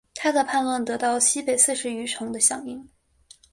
[0.15, 2.89] 他的叛乱得到西北四十余城的响应。